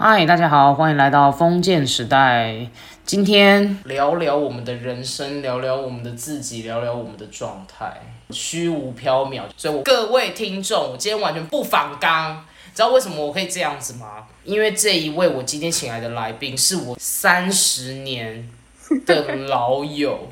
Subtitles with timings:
[0.00, 2.68] 嗨，大家好，欢迎来到封建时代。
[3.04, 8.00] 今天聊聊我们的人生，聊聊我们的自己，聊聊我们的状态，
[8.30, 9.42] 虚无缥缈。
[9.56, 12.44] 所以，我各位听众，我今天完全不反刚。
[12.72, 14.28] 知道为什么我可以这样子吗？
[14.44, 18.48] 因为这一位我今天请来的来宾是我三十年
[19.04, 20.28] 的老友，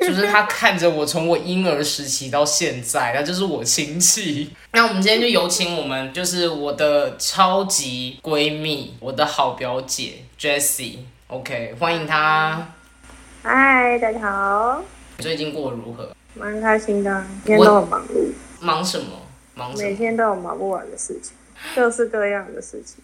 [0.00, 4.50] 就是他看着我从我婴儿时期到现在，他就是我亲戚。
[4.72, 12.74] 那我们今天就有请我们就是我的超级闺蜜，我的好表姐 Jessie，OK，欢迎她。
[13.42, 14.82] 嗨，大家好，
[15.18, 16.10] 最近过得如何？
[16.34, 18.32] 蛮开心的，每天都很忙碌。
[18.60, 19.06] 忙什么？
[19.54, 19.88] 忙什么？
[19.88, 21.32] 每天都有忙不完的事情。
[21.74, 22.96] 各式各样的事情。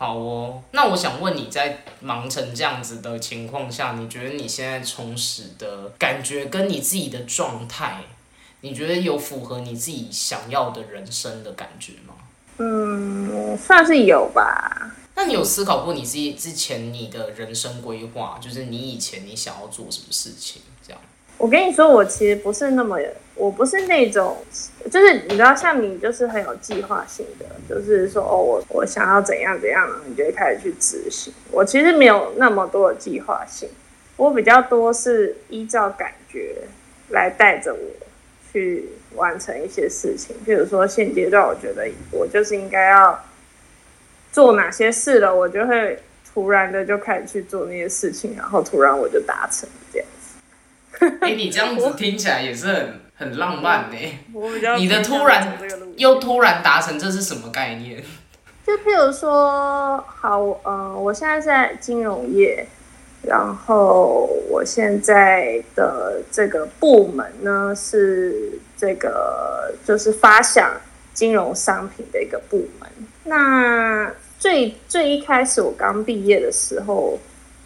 [0.00, 8.04] 好哦，那我想问你在忙成这样子的情况下，你觉得你现在充实的感觉跟你自己的状态，
[8.60, 12.14] 你觉得有符合你自己想要的人生的感觉吗？
[12.58, 14.94] 嗯，算是有吧。
[15.16, 21.00] 那你有思考过你自己之前你的人生规划，就是你以前你想要做什么事情这样？
[21.38, 22.98] 我跟你说，我其实不是那么。
[23.40, 24.36] 我不是那种，
[24.90, 31.32] 就是你知道，像你就是很有计划性的，就是说哦，我我想要怎样怎样，你就会开始去执行。
[31.52, 33.68] 我其实没有那么多的计划性，
[34.16, 36.56] 我比较多是依照感觉
[37.10, 37.78] 来带着我
[38.52, 40.34] 去完成一些事情。
[40.44, 43.22] 譬如说现阶段，我觉得我就是应该要
[44.32, 45.96] 做哪些事了，我就会
[46.34, 50.08] 突然的就开始去做那些事情，然后突然我就达成这样
[50.98, 51.18] 子。
[51.22, 53.08] 哎，你这样子听起来也是很。
[53.18, 53.96] 很浪漫呢，
[54.76, 55.58] 你的突然
[55.96, 58.00] 又突然达成，这是什么概念？
[58.64, 62.64] 就譬如说，好，呃，我现在在金融业，
[63.22, 70.70] 然后我现在的这个部门呢是这个就是发想
[71.12, 72.88] 金融商品的一个部门。
[73.24, 74.08] 那
[74.38, 77.18] 最最一开始我刚毕业的时候。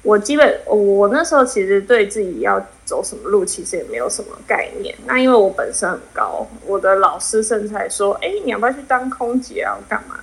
[0.02, 4.92] 我基本我那时候其实对自己要走什么路，其实也没有什么概念。
[5.06, 9.78] 那因为我本身很高，我的老师甚至还说：“哎，你要不要去当空姐啊？
[9.88, 10.18] 干嘛？”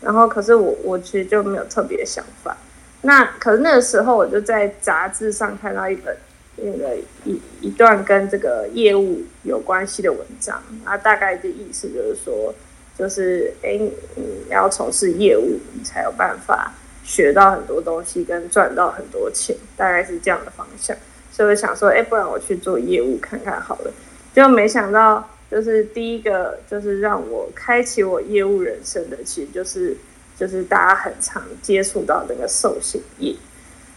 [0.00, 2.56] 然后可是我我其实就没有特别想法。
[3.02, 6.16] 那可是那个时候我就在杂志上看到一本
[6.56, 12.54] 那个一一段跟这个业务有关系的文章，那大概的意思就是说，
[12.96, 13.78] 就是哎，
[14.14, 16.72] 你要从事业务，你才有办法。
[17.10, 20.96] 学到很多东西，跟赚到很多钱，大概是这样的方向。
[21.32, 23.92] 所以我想说，哎，不然我去做业务看看好了。
[24.32, 29.96] 就没想到，就是第一个，就是让我开启我业务人生的，其实就是
[30.38, 33.34] 就是大家很常接触到那个寿险业。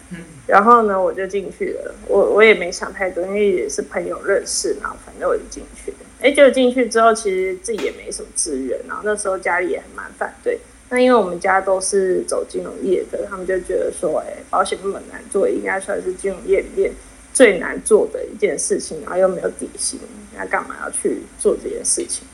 [0.09, 0.17] 嗯。
[0.47, 1.93] 然后呢，我就进去了。
[2.07, 5.97] 我我也没想太多，因为也是朋友认识，然后反正我就进去了。
[6.21, 10.57] 哎，就进去之后，其实自己也没什么资源，然后那时候家里也很蛮反对。
[10.93, 16.91] 那因为我们家都是走金融业的，他们就觉得说，哎，保险那么难做，应该算是金融业里面
[17.33, 19.99] 最难做的一件事情，然后又没有底薪，
[20.37, 22.27] 那干嘛要去做这件事情？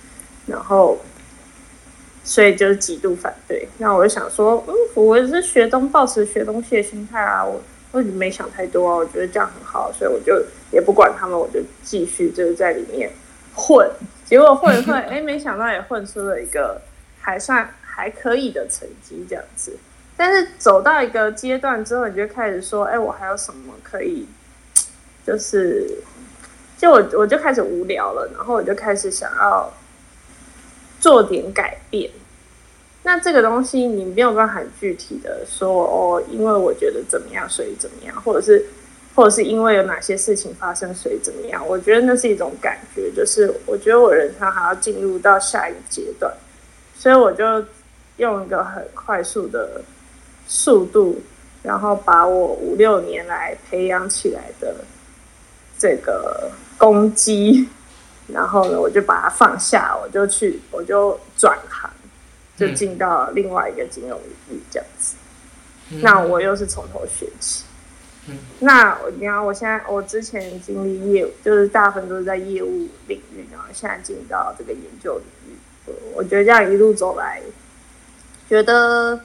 [0.46, 0.98] 然后，
[2.26, 3.66] 所以就是极度反对。
[3.78, 7.62] 那我就想说，嗯，我是学东，抱持学东西的心态啊，我
[7.94, 10.38] 我没想太多啊，我觉得这样很好，所以我就
[10.74, 13.10] 也不管他们，我就继续就是在里面
[13.56, 13.90] 混。
[14.26, 16.82] 结果混混，哎，没想到也混出了一个
[17.22, 17.66] 还算。
[18.00, 19.78] 还可以的成绩这样子，
[20.16, 24.26] 但是走到一个阶段之后，你就开始说：“哎，我还有什么可以？”
[25.28, 25.86] 就是，
[26.78, 29.70] 就我我就开始无聊了，然后我就开始想要
[31.02, 32.10] 做点改变。
[33.04, 38.66] 那这个东西你没有办法很具体的说哦，因为我觉得怎么样，所以怎么样，或者是
[39.14, 41.62] 或者是因为有哪些事情发生，所以怎么样？
[41.68, 46.34] 我觉得那是一种感觉，就是我觉得我人生还要进入到下一个阶段，
[46.98, 47.66] 所以我就。
[48.20, 49.82] 用一个很快速的
[50.48, 51.22] 速度，
[51.64, 54.76] 然后把我五六年来培养起来的
[55.78, 57.68] 这个攻击，
[58.28, 61.90] 然后呢，我就把它放下，我就去，我就转行，
[62.58, 65.16] 就进到另外一个金融领域这样子。
[66.02, 67.64] 那我又是从头学起。
[68.60, 75.58] 那你看，我现在我之前经历业务，就是大部分都是在业务领域，然后现在进到这个研究领域。
[76.14, 77.42] 我觉得这样一路走来。
[78.50, 79.22] 觉得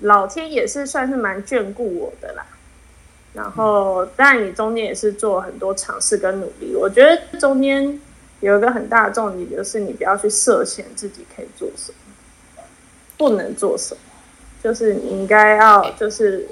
[0.00, 2.44] 老天也是算是蛮眷顾我的啦，
[3.32, 6.76] 然后但你中间也是做很多尝试跟努力。
[6.76, 7.98] 我觉得中间
[8.40, 12.62] 有一个很大的重点，就是你不要去设限自己可以做什么，
[13.16, 14.00] 不能做什么，
[14.62, 16.46] 就是你应该要就是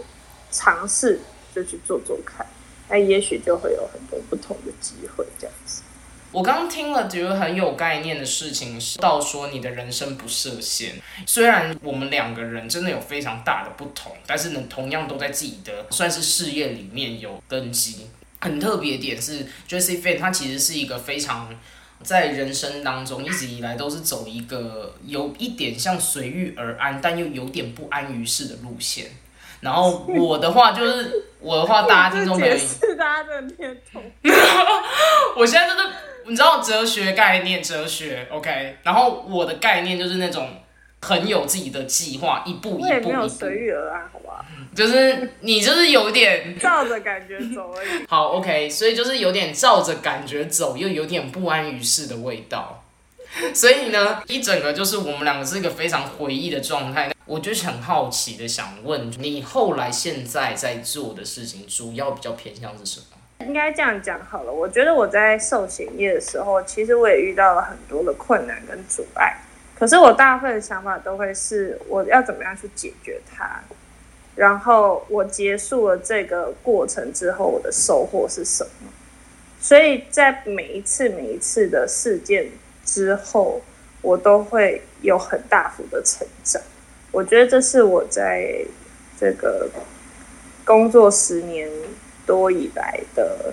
[0.51, 1.21] 尝试
[1.55, 2.47] 就去做做看，
[2.89, 5.83] 那也许就会有很多不同的机会这样子。
[6.33, 10.95] 我刚听了觉得很有概念的事情是，到说你的人生不设限。
[11.27, 18.07] 虽然我们两个人真的有非常大的不同，但是呢，同样都在自己的算是事业里面有根基。
[18.41, 21.55] 很特别点是，Jessie Fan 他其实是一个非常
[22.03, 29.07] 在人生当中一直以来都是走一个有一点像随遇而安，但又有点不安于世的路线。
[29.61, 32.57] 然后我的话就是我的话，大家听众朋友，
[32.97, 34.03] 大家的听懂。
[35.37, 35.89] 我现在就是
[36.31, 38.77] 你知道哲学概念，哲学 OK。
[38.85, 40.49] 然后我的概念就是那种
[41.03, 43.09] 很有自己的计划，一步一步一步。
[43.09, 44.47] 没有随遇而安，好吧？
[44.73, 47.89] 就是你就是有点照着感觉走而已。
[48.09, 52.85] 好 OK，所以就是有点照着感觉走，又有点不安于世的味道。
[53.53, 57.13] 所以呢，一整个就是我们两个是一个非常回忆的状态。
[57.27, 63.17] 我就是很好奇的想问你，后来现在在做的事情，主要比较偏向是什么？
[63.41, 64.53] 应该这样讲好了。
[64.53, 69.37] 我觉得我在寿险业的时候，其实我也遇到了很多的困难跟阻碍。
[69.79, 73.61] 可是我大部分的想法都会是我要怎么样去解决它。
[74.37, 78.91] 然后我结束了这个过程之后，我的收获是什么？
[79.61, 82.47] 所以在每一次每一次的事件
[82.85, 83.61] 之后，
[84.01, 86.63] 我都会有很大幅的成长。
[87.11, 88.65] 我觉得这是我在
[89.19, 89.69] 这个
[90.65, 91.69] 工作十年
[92.31, 93.53] 多以来的，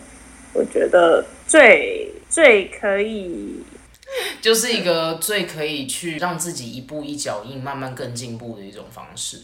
[0.53, 3.63] 我觉得最最可以，
[4.39, 9.37] 就是一个最可以去让自己一步一脚印，慢慢更进步的一种方式。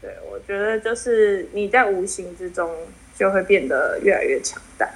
[0.00, 2.70] 对，我觉得就是你在无形之中
[3.18, 4.88] 就会变得越来越强大。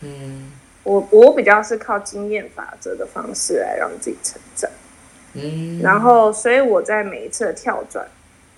[0.00, 0.50] 嗯，
[0.82, 4.68] 我我比较是靠经验法则的方式来让自己成长。
[5.34, 8.04] 嗯，然后，所以我在每一次的跳转，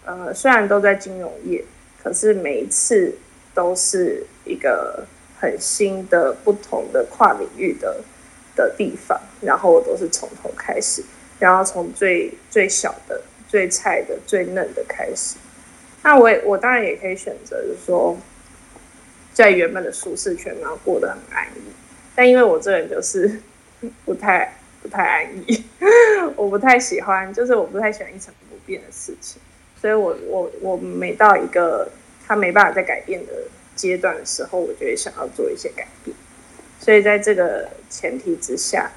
[0.06, 1.62] 呃，虽然都在金融业，
[2.02, 3.14] 可是每一次
[3.56, 5.04] 都是一个
[5.40, 8.04] 很新的、不同的跨领域的
[8.54, 11.02] 的地方，然后我都是从头开始，
[11.40, 15.36] 然后从最最小的、最菜的、最嫩的开始。
[16.04, 18.16] 那我也，我当然也可以选择，就是说，
[19.32, 21.62] 在原本的舒适圈，然后过得很安逸。
[22.14, 23.40] 但因为我这人就是
[24.04, 24.52] 不太。
[24.82, 25.64] 不太安逸，
[26.36, 29.42] 我不太喜欢，就是我不太喜欢一成不变的事情，
[29.80, 31.88] 所以我我我每到一个
[32.26, 33.32] 他没办法再改变的
[33.74, 36.16] 阶段的时候，我就会想要做一些改变。
[36.80, 38.90] 所以在这个前提之下，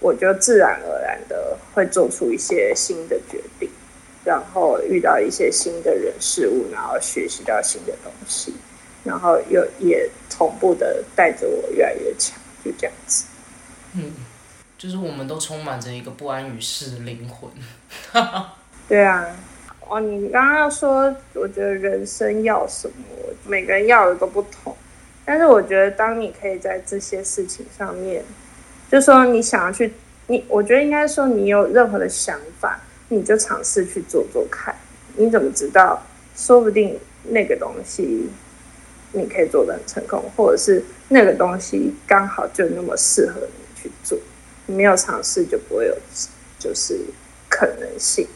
[0.00, 3.68] 我就自然而然的会做出一些新的决定，
[4.24, 8.54] 然后遇到一些新的人事物，然后学习到新的东西，
[9.04, 13.24] 然后又也同步的带着我越来越强，就这样子。
[13.94, 14.12] 嗯。
[14.76, 17.50] 就是我们都充满着一个不安于世的灵魂。
[18.86, 19.24] 对啊，
[19.88, 22.94] 哦，你刚刚要说，我觉得人生要什么，
[23.46, 24.74] 每个人要的都不同。
[25.24, 28.22] 但是我觉得，当你可以在这些事情上面，
[28.90, 29.92] 就说你想要去，
[30.26, 34.74] 你我觉得应该说，你有任何的想法，你就尝试去做做看。
[35.16, 36.02] 你怎么知道？
[36.36, 36.98] 说不定
[37.28, 38.28] 那个东西
[39.12, 44.18] 你可以做的很成功，或者是那个东西刚好就那么适合你去做。
[44.66, 45.96] 你没有尝试就不会有，
[46.58, 46.98] 就是
[47.48, 48.26] 可能性。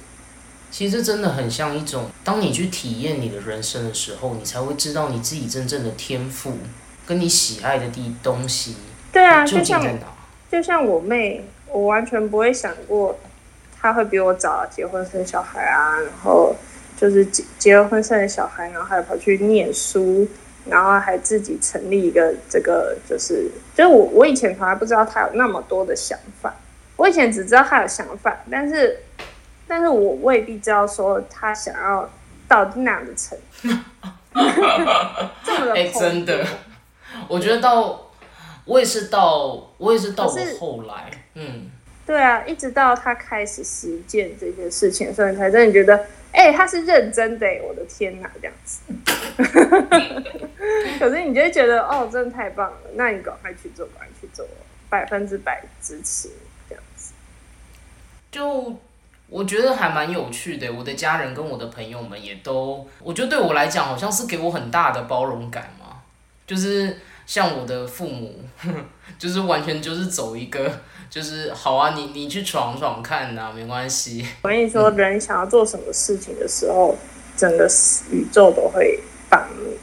[0.70, 6.52] 其实真的很像一种，当你去体验你的人生的时候，你才会知道你自己真正的天赋，
[7.06, 8.76] 跟你喜爱的地东西。
[9.12, 9.82] 对啊，就像
[10.50, 13.18] 就像我妹，我完全不会想过
[13.80, 16.54] 她会比我早结婚生小孩啊，然后
[16.96, 20.28] 就是结结了婚生了小孩，然后还跑去念书。
[20.70, 26.54] 然后还自己成立一个这个，就是就是我我以前从来不知道她有那么多的想法，
[26.96, 28.98] 我以前只知道她有想法，但是
[29.68, 32.10] 但是我未必知道说他想要
[32.48, 33.68] 到那样的程度。
[35.44, 36.44] 这么真的，
[37.28, 38.10] 我觉得到
[38.64, 41.70] 我也是到我也是到我后来，嗯，
[42.06, 46.06] 对啊，一直到他开始实践这些事情，所以才真的觉得。
[46.30, 48.82] 哎，他是认真的，我的天哪，这样子。
[51.00, 54.46] 可是你就会觉得，哦，真的太棒了，那你赶快去做，赶快去做，
[54.90, 56.28] 百分之百支持
[56.68, 57.14] 这样子。
[58.30, 58.76] 就
[59.28, 65.86] 我觉得还蛮有趣的，我的家人跟我的朋友们也都，我觉得对我来讲，好像是给我很大的包容感嘛。
[66.46, 68.34] 就是像我的父母，
[69.18, 70.70] 就是完全就是走一个。
[71.10, 74.26] 就是好啊，你你去闯闯看呐，没关系。
[74.42, 76.94] 我跟你说，人想要做什么事情的时候，
[77.34, 77.66] 整个
[78.12, 79.74] 宇宙都会帮你。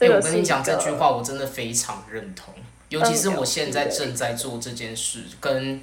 [0.00, 2.52] 哎，我跟你讲这句话，我真的非常认同。
[2.88, 5.80] 尤其是我现在正在做这件事，跟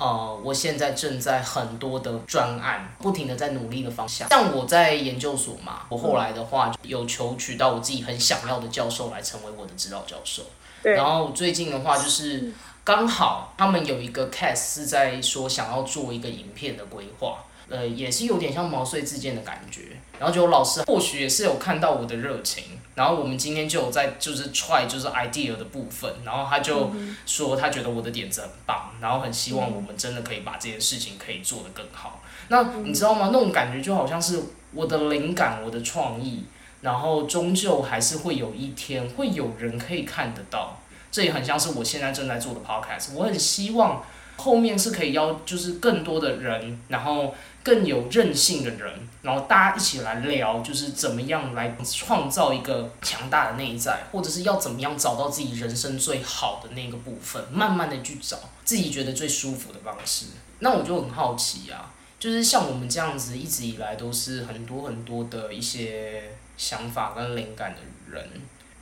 [0.00, 4.28] 呃，我现在正在很多的专案，不停的在努力的方向。
[4.30, 10.42] 像我在研究所嘛，我后来的话有求取到我自己很想要的教授来成为我的指导教授。
[10.82, 10.94] 对。
[10.94, 12.50] 然后最近的话就是。
[12.82, 19.82] 刚好他们有一个 case 是在说想要做一个影片的规划，呃，也是有点像毛遂自荐的感觉。
[20.20, 26.92] 然后就老师或许也是有看到我的热情，然后我们今天就有在就是 try 就是 idea 的部分，然后他就
[27.24, 32.22] 说他觉得我的点子很棒，然后很希望我们真的可以把这件事情可以做得更好。
[32.48, 33.30] 那你知道吗？
[33.32, 34.42] 那种感觉就好像是
[34.74, 36.44] 我的灵感，我的创意。
[36.82, 40.80] 然后终究还是会有一天会有人可以看得到，
[41.12, 43.12] 这也很像是我现在正在做的 podcast。
[43.14, 44.02] 我很希望
[44.38, 60.26] 后面是可以邀就是更多的人，然后更有韧性的人，然后大家一起来聊，就是怎么样来创造一个强大的内在，或者是要怎么样找到自己人生最好的那个部分，慢慢的去找自己觉得最舒服的方式。
[60.60, 66.36] 那我就很好奇啊，就是像我们这样子一直以来都是很多很多的一些。
[66.60, 67.78] 想法跟灵感的
[68.14, 68.22] 人，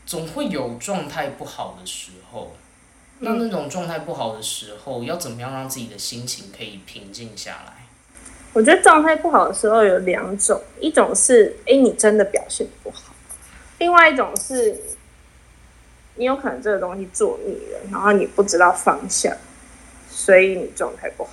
[0.04, 2.56] 总会有状态不好的时候。
[3.20, 7.77] 那那种状态不好的时候，要怎么样让自己的心情可以平静下来？
[8.52, 13.12] 我觉得状态不好的时候有两种，一种是哎，你真的表现不好；，
[13.78, 14.74] 另外一种是，
[16.16, 19.36] 你有可能这个东西做腻了，然后你不知道方向，
[20.10, 21.30] 所以你状态不好。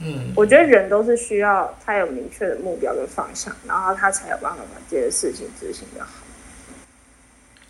[0.00, 6.10] 嗯，我觉得人都是需要他有明确的目标跟方向，然后他才有办法把这些事情执行的好。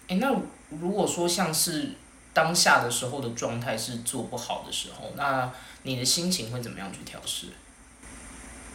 [0.08, 0.34] 哎，那
[0.80, 1.90] 如果说像是
[2.32, 5.52] 当下的时候的状态是做不好的时候，那
[5.84, 7.46] 你的心情会怎么样去调试？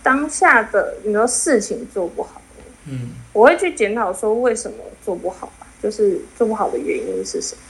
[0.03, 2.41] 当下的你说事情做不好，
[2.87, 7.61] 嗯，我会去检讨说为什么做不好吧，就是做不好的原因是什么？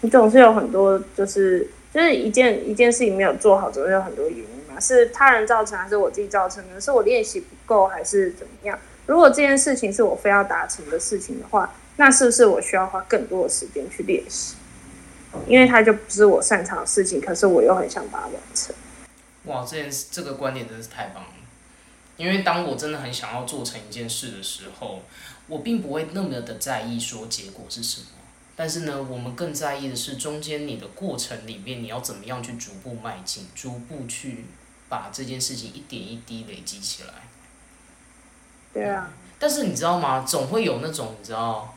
[0.00, 4.80] 你总是有很多，就是就是一件一件事情没有做好，总是有很多原因嘛。
[4.80, 6.80] 是他人造成还是我自己造成的？
[6.80, 8.78] 是我练习不够还是怎么样？
[9.06, 14.56] 如果这件事情是我非要达成的事情的话，那是不是我需要花更多的时间去练习？
[15.46, 18.74] 因为它就不是我擅长的事情，可是我又很想把它完成。
[19.44, 21.28] 哇，这件事这个观点真是太棒了！
[22.20, 25.02] 因为当我真的很想要做成一件事的时候，
[25.48, 28.06] 我并不会那么的在意说结果是什么。
[28.54, 34.44] 但是呢，我们更在意的是中间你的过程里面，你要怎么样去逐步迈进，逐步去。
[34.90, 37.14] 把这件事情一点一滴累积起来。
[38.72, 39.08] 对啊。
[39.38, 40.24] 但是你知道吗？
[40.26, 41.76] 总会有那种你知道，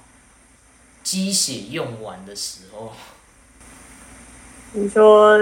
[1.04, 2.92] 鸡血用完的时候。
[4.72, 5.38] 你说，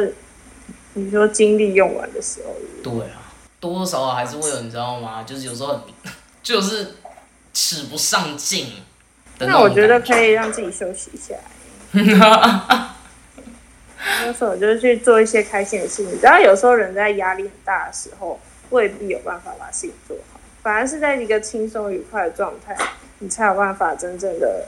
[0.95, 2.53] 你说精力用完的时候。
[2.83, 3.20] 对啊，
[3.61, 5.23] 多多少少还是会有，你知道吗？
[5.25, 5.81] 就是有时候
[6.43, 6.95] 就是
[7.53, 8.73] 使不上劲。
[9.39, 11.35] 那我觉得可以让自己休息一下。
[14.25, 16.19] 有时候就是去做一些开心的事情。
[16.19, 18.39] 只要有时候人在压力很大的时候，
[18.71, 20.39] 未必有办法把事情做好。
[20.63, 22.75] 反而是在一个轻松愉快的状态，
[23.19, 24.65] 你才有办法真正的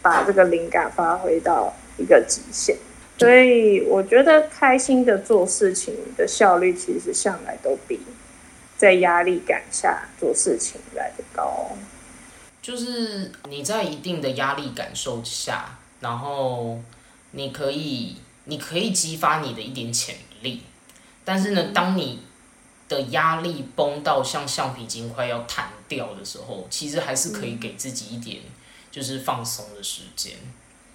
[0.00, 2.76] 把这个灵感发挥到一个极限。
[3.18, 8.00] 所以我觉得开心的做事情的效率，其实向来都比
[8.82, 11.70] 在压力感下做事情来的高。
[12.60, 16.80] 就是你在一定的压力感受下，然后
[17.30, 18.16] 你可以。
[18.44, 20.60] 你可以激发你的一点潜力，
[21.24, 22.18] 但是呢，当你
[22.88, 28.42] 的压力崩到像橡皮筋快要弹掉的时候，其实还是可以给自己一点
[28.90, 30.32] 就是放松的时间。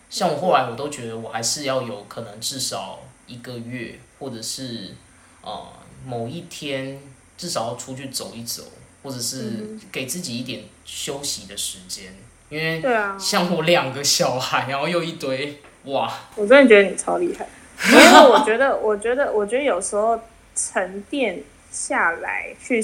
[0.10, 4.94] 像我后来我都觉得我还是要有可能至少一个月，或者是
[5.42, 5.72] 呃
[6.06, 7.02] 某一天
[7.38, 8.64] 至少要出去走一走，
[9.04, 12.16] 或者是给自己一点休息的时间。
[12.50, 12.82] 因为
[13.20, 15.62] 像我两个小孩，然后又一堆。
[15.84, 16.14] 哇！
[16.36, 17.48] 我真的觉得你超厉害，
[17.90, 20.20] 因为我觉得，我觉得，我觉得有时候
[20.54, 21.42] 沉淀
[21.72, 22.84] 下来，去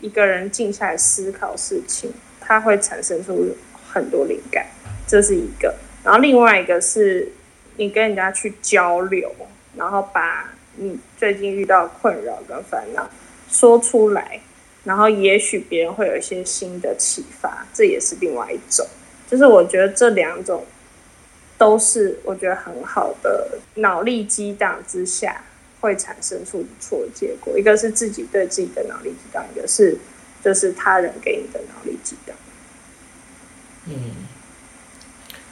[0.00, 3.56] 一个人静下来思考事情，它会产生出
[3.92, 4.68] 很多灵感，
[5.04, 5.74] 这是一个。
[6.04, 7.32] 然后另外一个是，
[7.76, 9.34] 你跟人家去交流，
[9.74, 13.10] 然后把你最近遇到困扰跟烦恼
[13.50, 14.40] 说出来，
[14.84, 18.86] 然后也许别人会有一些新的启发，这也是另外一种。
[19.30, 20.64] 就是我觉得这两种。
[21.58, 25.42] 都是我觉得很好的脑力激荡之下
[25.80, 27.58] 会产生出不错的结果。
[27.58, 29.98] 一个是自己对自己的脑力激荡，一个是
[30.40, 32.36] 就是他人给你的脑力激荡。
[33.86, 34.14] 嗯，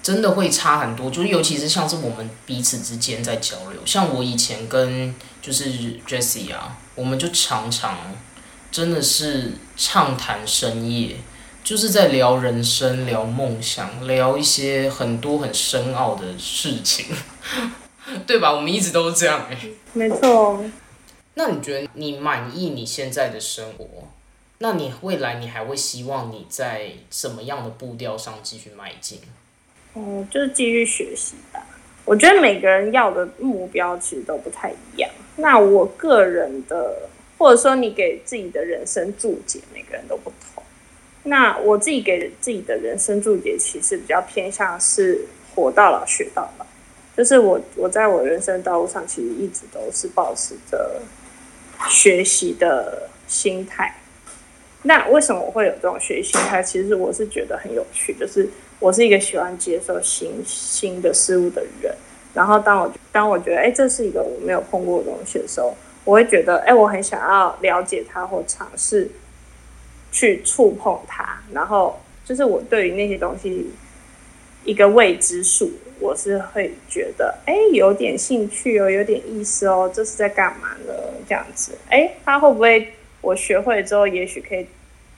[0.00, 3.80] 真的会差很多，就是尤其是像是我们彼此之间在交流。
[3.84, 5.12] 像我以前跟
[5.42, 5.64] 就是
[6.06, 7.96] Jessie 啊，我们就常常
[8.72, 11.16] 真的是畅谈深夜。
[11.62, 17.06] 就是在聊人生、聊梦想、聊一些很多很深奥的事情，
[18.24, 18.52] 对吧？
[18.52, 19.58] 我们一直都是这样哎。
[19.92, 20.64] 没错。
[21.34, 23.84] 那你觉得你满意你现在的生活？
[24.58, 29.18] 那你未来你还会希望你在什么样的步调上继续迈进？
[29.94, 31.66] 哦，就是继续学习吧。
[32.06, 35.10] 我觉得每个人要的目标其实都不太一样。
[35.36, 40.62] 那我个人的，或者说你给自己的人生注解，每个人都不同。
[41.24, 46.64] 那我自己给自己的人生注解，其实比较偏向是活到老学到老。
[47.16, 51.00] 就是我我在我人生道路上，其实一直都是保持着
[51.88, 53.92] 学习的心态。
[54.82, 56.62] 那为什么我会有这种学习心态？
[56.62, 61.94] 其实我是觉得很有趣，就是我是一个喜欢接受新新的事物的人。
[62.34, 69.10] 然后当我当我觉得哎，这是一个我没有碰过的东西的时候，我会觉得哎，我很想要了解它或尝试
[70.12, 71.40] 去触碰它。
[71.52, 73.70] 然后就是我对于那些东西
[74.64, 80.92] 一个未知数，我是会觉得哎，有点兴趣哦，有点意思哦，这是在干嘛呢？
[81.26, 82.92] 这样子，哎，它会不会
[83.22, 84.66] 我学会之后，也许可以。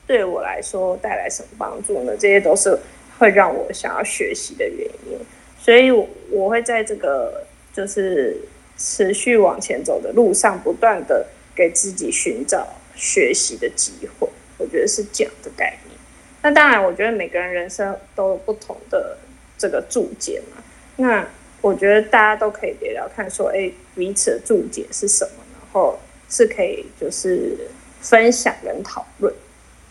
[0.06, 2.16] 对我来说带来什么帮助呢？
[2.18, 2.78] 这些都是
[3.18, 5.18] 会让我想要学习的原因，
[5.60, 8.36] 所以我我会在这个就是
[8.76, 14.28] 持续往前走的路上，不断的给自己寻找学习的机会。
[14.56, 15.96] 我觉得是这样的概念。
[16.42, 19.18] 那当然，我觉得每个人人生都有不同的
[19.56, 20.62] 这个注解嘛。
[20.96, 21.28] 那
[21.60, 25.98] 我觉得大家都可以聊聊看，说哎，彼此的注解是什么，然后
[26.28, 27.56] 是可以就是
[28.00, 29.32] 分享跟讨论。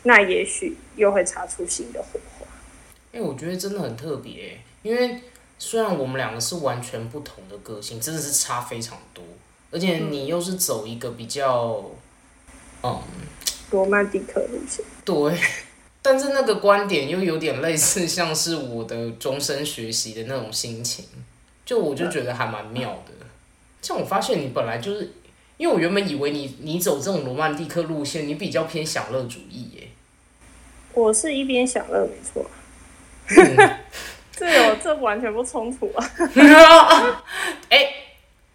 [0.04, 2.37] 那也许又会擦出新的火花。
[3.18, 5.20] 哎，我觉得真的很特别，因为
[5.58, 9.24] 虽然我们两个是完全不同的个性，真的是差非常多，
[9.72, 11.84] 而且你又是走一个比较，
[12.84, 13.02] 嗯，
[13.72, 14.86] 罗曼蒂克路线。
[15.04, 15.36] 对，
[16.04, 21.06] 但是那个观点又有点类似，像是我的终身学习的那种心情，
[21.66, 23.14] 就我就觉得还蛮妙的。
[23.82, 25.12] 像我发现你本来就是，
[25.58, 29.88] 因为我原本以为你你走这种罗曼蒂克路线，你比较偏享乐主义耶。
[30.94, 32.46] 我是一边享乐，没错。
[34.32, 36.12] 这有这完全不冲突啊！
[37.70, 37.90] 哎，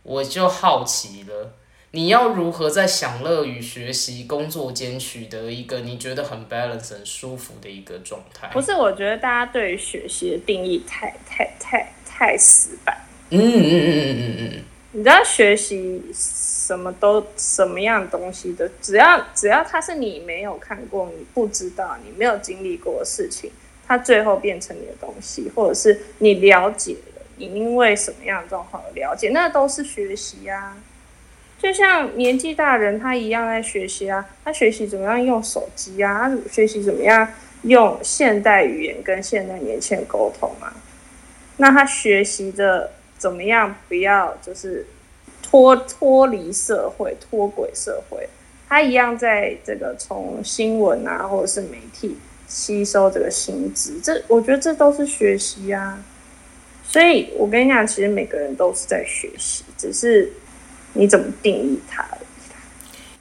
[0.03, 1.55] 我就好奇了，
[1.91, 8.49] 你要如何在享乐与学习、工作间取得一个你觉得很 balance、很舒服的一个状态？
[8.53, 12.97] 不是，我觉得大家对于学习的定义太太太太死板。
[13.31, 14.65] 嗯嗯嗯嗯嗯嗯。
[14.95, 23.51] 你知道学习什么都什么样东西的，只要只要它是你没有看过、你不知道、你没有经历过的事情，
[23.93, 30.77] 它最后变成你的东西，或者是你了解了，你因为什么样的状况而了解，那都是学习啊。
[31.59, 37.29] 就像年纪大人他一样在学习啊，他学习怎么样用手机啊，他学习怎么样
[37.65, 40.73] 用现代语言跟现代年轻人沟通啊，
[41.59, 42.93] 那他学习的。
[43.23, 43.73] 怎么样？
[43.89, 44.85] 不要就是
[45.41, 48.29] 脱脱离社会、脱轨社会，
[48.69, 52.17] 他一样在这个从新闻啊，或者是媒体
[52.53, 53.99] 吸收这个薪资。
[54.03, 56.05] 这我觉得这都是学习啊。
[56.85, 60.31] 所以我跟你讲，其实每个人都是在学习，只是
[60.93, 62.07] 你怎么定义它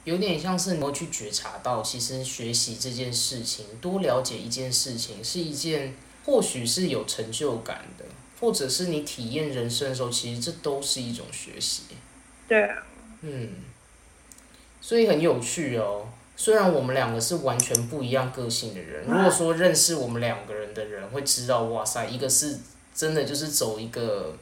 [0.04, 8.04] 有点像是你去觉察到，其实学习这件事情，多了解一件事情，是一件或许是有成就感的。
[8.40, 11.84] 或者是你体验人生的时候，其实这都是一种学习。
[12.48, 12.82] 对啊。
[13.20, 13.50] 嗯。
[14.80, 16.08] 所以很有趣哦。
[16.42, 22.58] 虽然我们两个是完全不一样个性的人，如果说认识我们两个人的人会知道，哇塞，一个是
[22.92, 24.36] 真的就是走一个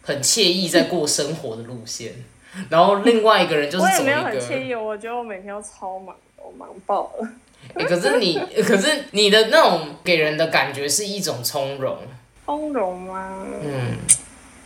[0.00, 2.14] 很惬意在过生活的路线，
[2.70, 3.98] 然后另外一个人就是走一个。
[3.98, 7.28] 我也没有很惬意，我觉得我每天都超忙，我忙爆了。
[7.86, 11.98] 可是你，可是你的那种给人的感觉是一种从容。
[12.46, 13.46] 从容吗？
[13.62, 13.98] 嗯，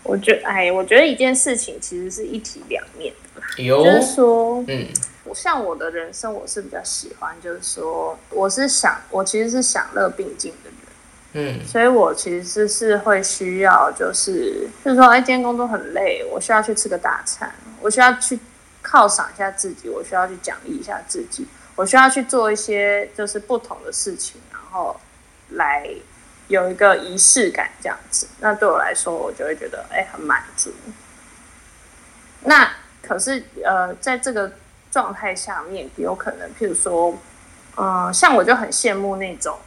[0.05, 4.87] 我觉得，哎，我觉得一件事情其实是一体两面的，就是说，嗯，
[5.35, 18.39] 像我的人生，我是比较喜欢，就是说，我是想，我其实是享乐并进的人，嗯，所以我其实是是会需要，就是就是说，哎，今天工作很累，我需要去吃个大餐，我需要去
[18.83, 24.99] 犒赏一下自己，我需要去奖励一下自己，我需要去做一些就是不同的事情，然后
[25.51, 25.89] 来。
[26.49, 30.73] 有一个仪式感，这样子，那对我来说，我就会觉得哎，很满足。
[32.45, 32.71] 那
[33.03, 34.53] 可是呃，在这个
[34.97, 37.15] 状态下面，有可能，譬如说，
[37.77, 39.59] 嗯，像我就很羡慕那种，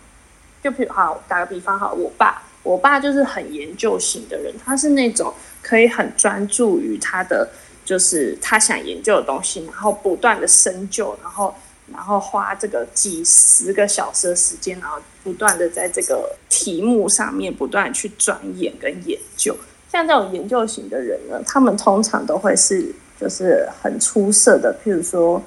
[0.64, 7.48] 就譬如好打个比方，好，我爸，我爸就是很研究型的人，他是那种可以很专注于他的，
[7.86, 11.54] 就是他想研究的东西，然后不断的深究，然后。
[11.92, 19.58] 然后花这个几十个小时的时间，然后不断的在这个题目上面不断去钻研跟研究。
[19.92, 25.42] 像这种研究型的人呢，他们通常都会是就是很出色的，譬如说，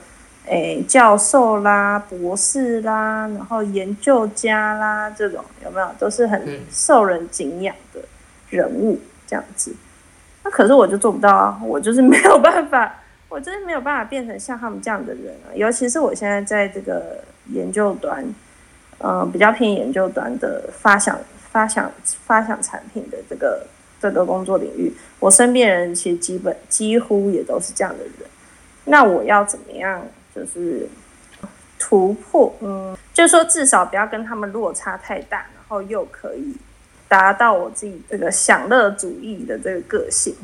[0.47, 8.01] 诶，教授啦、博士啦，然后研究家啦，这种有没有都是很受人敬仰的
[8.51, 9.75] 人物这样子。
[10.45, 12.93] 那可是我就做不到啊，我就是没有办法，
[13.31, 15.55] 我真的没有办法变成像他们这样的人啊。
[15.55, 18.23] 尤其是我现在在这个研究端，
[18.99, 21.19] 呃，比较偏研究端的发想、
[21.51, 21.91] 发想、
[22.27, 23.65] 发想产品的这个
[24.03, 28.13] 这个工作领域，我身边人其实基本几乎也都是这样的人。
[28.85, 30.89] 那我要怎么样，就是
[31.79, 32.53] 突破？
[32.61, 36.57] 嗯，就说至少不要跟他们落差太大，然后又可以
[37.07, 40.35] 达到我自己这个享乐主义的这个个性，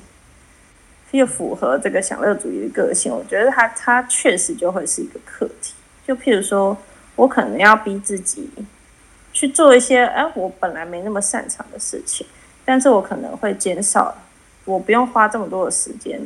[1.10, 3.12] 又符合这个享乐主义的个性。
[3.12, 5.74] 我觉得他他确实就会是一个课题。
[6.06, 6.76] 就譬如说，
[7.16, 8.48] 我可能要逼自己
[9.32, 12.24] 去做一些哎，我本来没那么擅长的事情，
[12.68, 14.14] 但是我可能会减少，
[14.66, 16.20] 我不用花这么多的时间。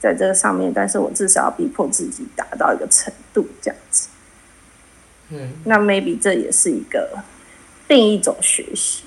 [0.00, 4.08] 在这个上面，但是我至少要逼迫自己达到一个程度，这样子。
[5.28, 7.18] 嗯，那 maybe 这也是一个
[7.88, 9.04] 另一种学习。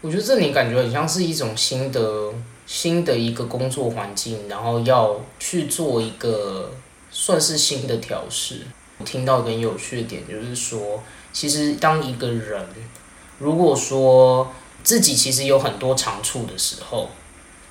[0.00, 2.32] 我觉得这里感觉很像是一种新的
[2.64, 6.70] 新的一个工作环境，然后要去做一个
[7.10, 8.60] 算是新的调试。
[8.98, 12.64] 我听到一个很有趣的点，就是说，其实当一个人
[13.40, 17.10] 如果说自己其实有很多长处的时候，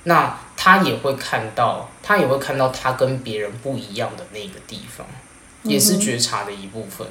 [0.04, 5.06] 那他也会看到，他也会看到他跟别人不一样的那个地方，
[5.62, 7.06] 也是觉察的一部分。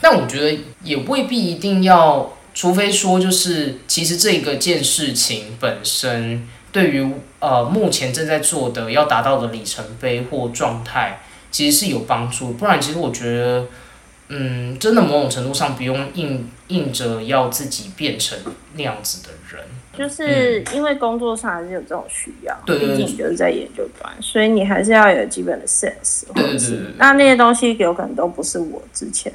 [0.00, 12.52] 但我觉得也未必一定要，除非说就是其实这个件事情本身对于呃目前正在做的要达到的里程碑或状态，其实是有帮助。
[12.52, 13.66] 不然，其实我觉得。
[14.34, 18.38] 嗯，真的某种程度上不用硬硬着要自己变成
[18.74, 26.78] 那样子的人，就是因为工作上还是有这种需要，对毕竟你就是在研究端，所以你还是要有基本的 sense，对对对。
[26.96, 29.30] 那那些东西有可能都不是我之前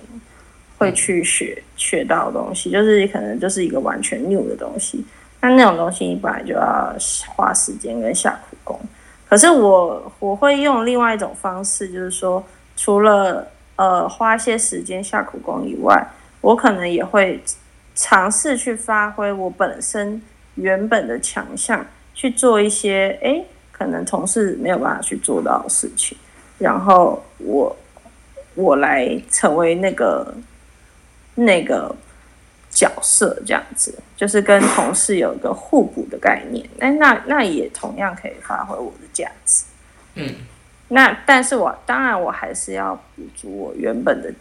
[0.79, 5.05] 会去学学到的东西，就是可能就是一个完全 new 的东西。
[5.41, 6.95] 那那种东西你本来就要
[7.35, 8.81] 花时间跟下苦功，
[9.29, 12.43] 可是我我会用另外一种方式，就是说
[12.75, 13.47] 除了。
[13.77, 16.05] 呃，花些时间下苦功以外，
[16.41, 17.39] 我可能也会
[17.95, 20.19] 尝试去发挥我本身
[20.55, 21.85] 原本的强项，
[22.15, 26.17] 去做一些哎，可能同事没有办法去做到的事情，
[26.57, 27.75] 然后我
[28.55, 30.33] 我来成为那个
[31.35, 31.95] 那个
[32.71, 39.65] 角色，这样子就是跟同事有一个互补的概念，哎，那那也同样可以发挥我的价值，
[40.15, 40.33] 嗯。
[40.89, 44.33] 那但是我当然我还是要补足我原本的，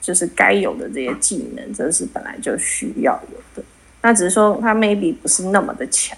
[0.00, 3.66] 就是该有的这些技能，这是本来就需要有的。
[4.02, 6.16] 那只是说他 maybe 不是那么的强，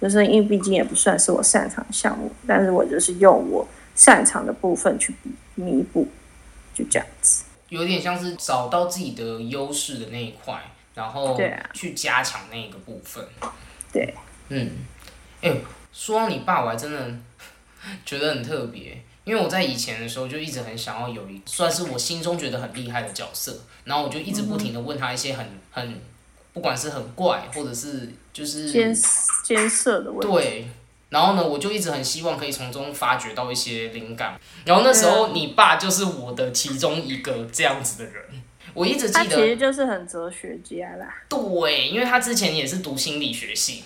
[0.00, 5.12] 就是因为毕竟也不算是我擅长项目，但是我就是用我擅长的部分去
[5.56, 6.08] 弥补，
[6.72, 7.44] 就这样子。
[7.68, 10.58] 有点像是找到自己的优势的那一块，
[10.94, 11.38] 然后
[11.74, 13.22] 去加强那个部分。
[13.92, 14.14] 对，
[14.48, 14.70] 嗯，
[15.42, 15.54] 哎，
[15.92, 17.14] 说到你爸，我还真的
[18.06, 19.02] 觉得很特别。
[19.28, 26.00] 因为我在以前的时候就一直很想要有一算是我心中觉得很厉害的角色，然后我就一直不停的问他一些很很，
[26.54, 28.96] 不管是很怪或者是就是艰
[29.44, 30.26] 艰涩的问题。
[30.26, 30.68] 对，
[31.10, 34.40] 然后呢，我就一直很希望可以从中发掘到一些灵感。
[34.64, 38.24] 然后那时候你爸就是我的其中一个这样子的人，
[38.72, 41.14] 我一直记得，其实就是很哲学家啦。
[41.28, 43.84] 对，因为他之前也是读心理学系。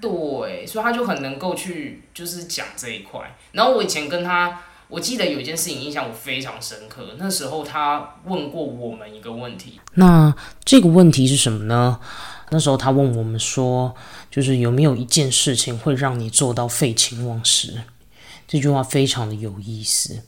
[0.00, 3.36] 对，所以他就很能够去就是讲这一块。
[3.50, 4.62] 然后我以前跟他。
[4.88, 9.80] 我记得有一件事情印象我非常深刻，那时候他问过我们一个问题。
[9.94, 11.98] 那这个问题是什么呢？
[12.50, 13.92] 那时候他问我们说，
[14.30, 17.82] 就是有没有一件事情会让你做到废寝忘食？
[18.46, 20.22] 这句话非常的有意思。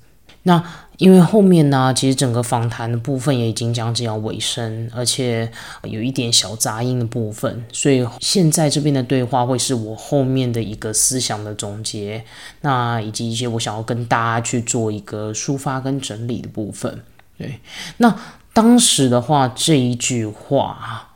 [0.45, 0.63] 那
[0.97, 5.51] 因为后面呢，其实整个访谈的部分也已经将近要尾声，而且
[5.83, 12.25] 有一点小杂音的部分，所以现在这边的对话会是我后面的一个思想的总结，
[12.63, 17.03] 那以及一些我想要跟大家去做一个抒发跟整理的部分。
[17.37, 17.61] 对，
[17.99, 18.19] 那
[18.53, 21.11] 当时的话这一句话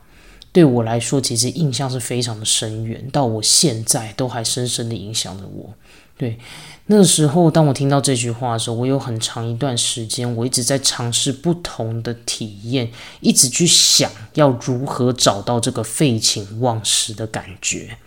[0.53, 5.73] 对我来说其实印象是非常的深远，到我现在都还深深的影响着我。
[6.23, 6.37] 对。
[6.85, 17.97] 那时候，当我听到这句话的时候，我有很长一段时间，我一直在尝试不同的体验，一直去想要如何找到这个废寝忘食的感觉。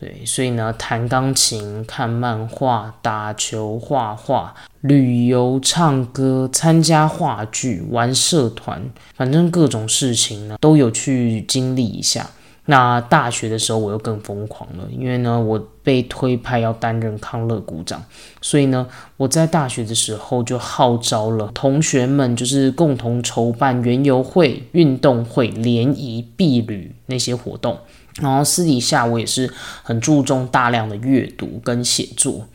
[0.00, 8.82] 对，所以呢，弹钢琴、看漫画、打球、画画、旅游、唱歌、参加话剧、玩社团，
[9.14, 12.30] 反正各种事情呢，都有去经历一下。
[12.70, 18.00] 那大学的时候，我又更疯狂了，因为呢，我被推派要担任康乐股长，
[18.40, 27.76] 所以呢，我在大学的时候就号召了同学们，就是共同筹办园游会、运动会、联谊、避旅那些活动。
[28.20, 29.52] 然后私底下我也是
[29.82, 32.46] 很注重大量的阅读跟写作。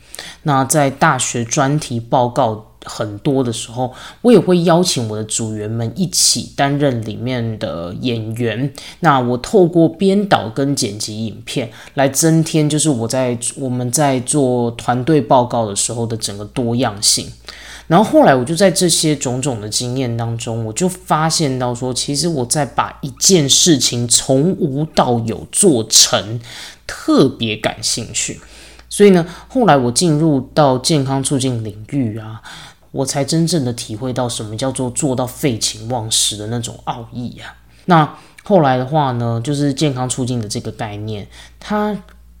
[0.44, 8.72] 那在大学专题报告很多的时候，我也会邀请我的组员们一起担任里面的演员。
[9.00, 17.26] 那我透过编导跟剪辑影片来增添，就是我在我们在做团队报告的时候的整个多样性。
[17.88, 26.40] 然后后来我就在这些种种的经验当中，我就发现到说，其实我在把一件事情从无到有做成，
[26.86, 28.40] 特别感兴趣。
[28.88, 32.40] 所以呢，后来我进入到健康促进领域啊，
[32.90, 37.56] 我才真正的体会到什么叫做做到废寝忘食的那种奥义啊。
[37.86, 41.26] 那后来的话呢，就是健康促进的这个概念，
[41.60, 41.96] 它。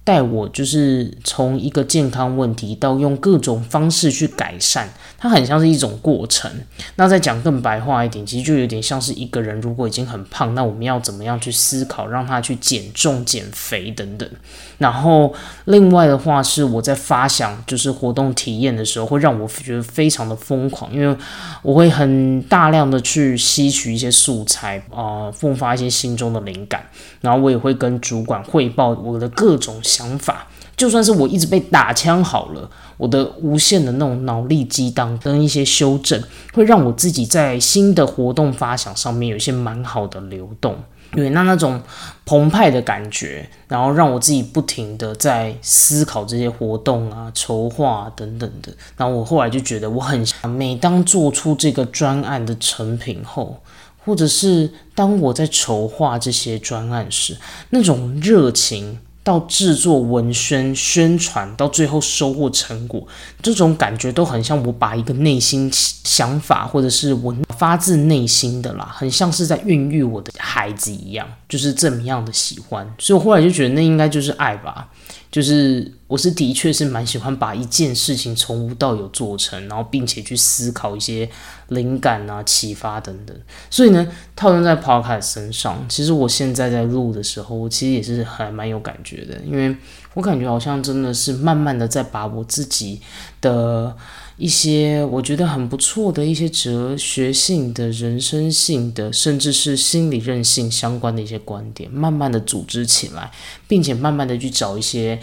[0.06, 4.86] 带我就是从一个健康问题到用各种方式去改善，
[5.18, 6.48] 它很像是一种过程。
[6.94, 14.30] 那再讲更白话一点，其实就有点像是一个人如果已经很胖，那我们要怎么样去思考让他去减重、减肥等等。
[14.78, 21.16] 然后另外的话是我在发想就是活动体验的时候，会让我觉得非常的疯狂，因为
[21.62, 26.86] 我会很大量的去吸取一些素材啊，迸发一些心中的灵感。
[27.22, 40.76] 然后我也会跟主管汇报我的各种想法，就算是我一直被打枪好了，我的无限的那种脑力激荡跟一些修正，会让我自己在新的活动发想上面有一些蛮好的流动。
[41.12, 41.80] 对，那那种
[42.26, 48.70] 澎湃的感觉，然后让我自己不停的在思考这些活动啊、筹划等等的。
[48.96, 53.60] 然后我后来就觉得，我很每当做出这个专案的成品后。
[54.04, 57.36] 或者是当我在筹划这些专案时，
[57.70, 63.04] 那种热情到制作文宣宣传，到最后收获成果，
[63.42, 72.88] 这种感觉都很像我把一个内心想法或者是文发自内心的啦，很像是在孕育我的孩子一样，就是这么样的喜欢。
[73.00, 74.88] 所以我后来就觉得那应该就是爱吧。
[75.30, 81.28] 就是我是的确是蛮喜欢把一件事情从无到有做成，然后并且去思考一些
[81.68, 83.36] 灵感啊、启发等等。
[83.70, 89.76] 所以呢，套用在 Podcast 身上，其实我现在在录的时候，我其实也是还蛮有感觉的，因为
[90.14, 93.00] 我感觉好像真的是慢慢的在把我自己
[93.40, 93.96] 的。
[94.38, 103.30] 一些我觉得很不错的一些哲学性的人生性的，甚至是心理韧性相关的一些观点，慢慢的组织起来，
[103.66, 105.18] 并且慢慢的去找一些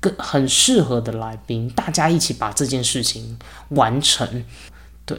[0.00, 3.38] 更很适合的来宾，大家一起把这件事情
[3.70, 4.44] 完成。
[5.06, 5.16] 对，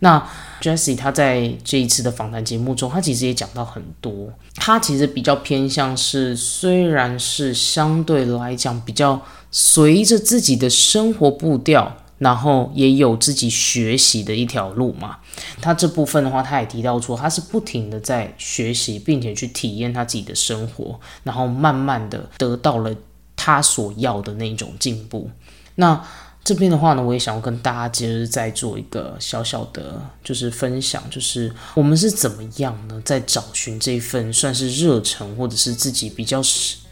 [0.00, 0.22] 那
[0.60, 11.96] Jesse 他在这一次的访谈节目中，他其实也讲到很多，他其实比较偏向是，虽然是相对来讲比较随着自己的生活步调。
[12.20, 15.18] 然后也有自己学习的一条路嘛。
[15.60, 22.94] 他这部分的话，他也提到说，他是不停的在学习，并且去体验他自己的生活，然后慢慢的得到了
[23.34, 25.30] 他所要的那种进步。
[25.74, 26.00] 那
[26.44, 36.42] 这边的话呢，我也想要跟大家接着再做一个小小的，就是分享，就是我们是怎么样呢，在找寻这份算是热忱，或者是自己比较。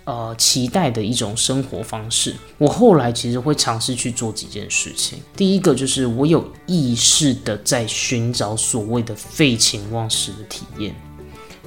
[0.09, 2.35] 呃，期待的一种生活方式。
[2.57, 5.19] 我后来其实会尝试去做几件事情。
[5.37, 10.95] 第一个就是我有意识的在寻找所谓的废寝忘食的体验。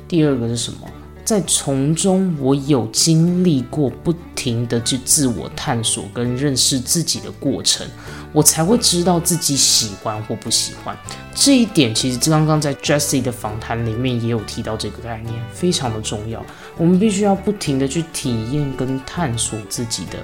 [0.08, 0.90] 第二个是什么？
[1.24, 7.88] 在从中我有经历过不停的去自我探索跟认识自己的过程。
[8.34, 10.98] 我才会知道自己喜欢或不喜欢
[11.34, 11.94] 这一点。
[11.94, 16.44] 其实刚刚在 Jesse 的访谈里面也有提到这个概念，非常的重要。
[16.78, 20.20] 我们必须要不停的去体验跟探索自己的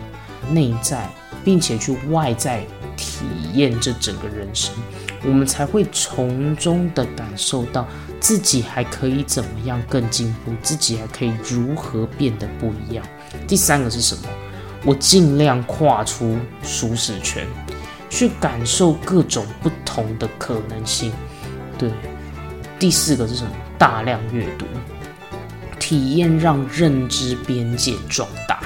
[0.52, 1.10] 内在，
[1.43, 2.65] 并且去外在
[2.96, 4.74] 体验这整个人生，
[5.24, 7.86] 我们才会从中的感受到
[8.20, 13.06] 自己还可以怎么样更进步，自己还可以如何变得不一样。
[13.46, 14.24] 第三个是什么？
[14.86, 17.46] 我尽量跨出舒适圈。
[18.17, 21.12] 去感受各种不同的可能性，
[21.77, 21.91] 对。
[22.80, 23.51] 第四个是什么？
[23.77, 24.65] 大量阅读，
[25.77, 28.62] 体验让认知边界壮大。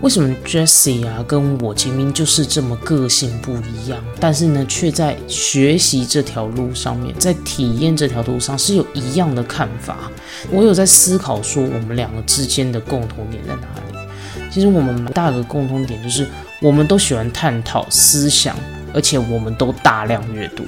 [0.00, 10.10] 为什么 Jessie 啊跟我明明就是这么个性不一样，但是呢，却在学习这条路上面，在体验这条路上是有一样的看法？
[10.50, 14.50] 我有在思考说，我们两个之间的共同点在哪里？
[14.50, 16.26] 其实我们大的共同点就是。
[16.62, 18.54] 我们都喜欢探讨思想，
[18.92, 20.64] 而且我们都大量阅读。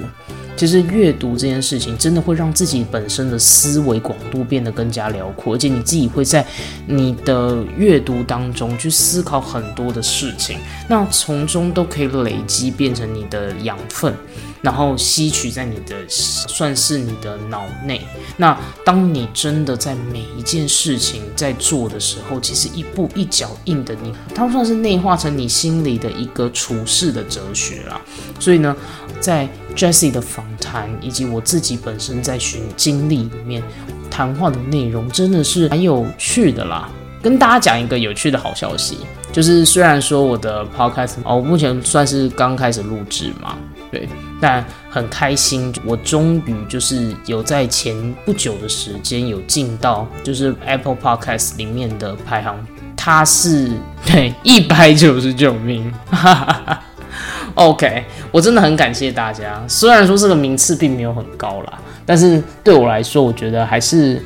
[0.55, 6.45] 其实阅读这件事情，真的会让自己本身的思维广度变得更加辽阔，而且你自己会在
[6.85, 10.59] 你的阅读当中去思考很多的事情。
[10.87, 14.13] 那从中都可以累积变成你的养分。
[14.61, 17.99] 然后吸取在你的算是你的脑内。
[18.37, 27.99] 那当你真的在每一件事情在做的时候，其实一步一脚印的你，它算是内化成你心里的一个处事的哲学啦。
[28.39, 28.73] 所以呢，
[29.19, 33.61] 在 Jesse 的访谈以及我自己本身在寻经历里面，
[34.09, 36.89] 谈话的内容真的是蛮有趣的啦。
[37.21, 38.99] 跟大家讲一个有趣的好消息，
[39.33, 43.57] 就是虽然说我的 Podcast 哦，目前算是刚开始录制嘛。
[43.91, 44.07] 对，
[44.39, 52.55] 但很开心，我终于就是有在前不久的时间有进到就是 Apple Podcast 里面的排行，
[52.95, 53.69] 它是
[54.05, 55.93] 对一百九十九名，
[57.53, 64.21] OK，我真的很感谢大家，虽然说这个名次并没有很高啦，但是对我来说，我觉得还是。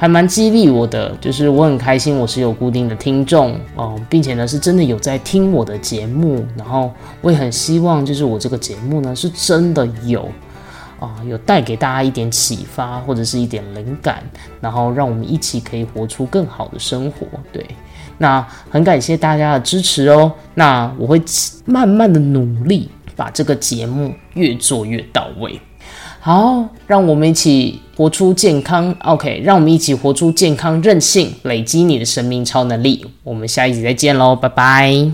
[0.00, 10.26] 还蛮激励我的，就是我很开心，我是有固定的听众哦，并且呢是真的有在听我的节目，然后我也很希望，就是我这个节目呢是真的有
[10.98, 14.22] 啊，有带给大家一点启发或者是一点灵感，
[14.58, 17.26] 然后让我们一起可以活出更好的生活。
[17.52, 17.62] 对，
[18.16, 21.20] 那很感谢大家的支持哦，那我会
[21.66, 25.60] 慢慢的努力把这个节目越做越到位。
[26.22, 28.94] 好，让我们一起活出健康。
[29.04, 33.06] OK，让我们一起活出健康任性，累积你的生命超能力。
[33.24, 35.10] 我们下一集再见喽，拜拜。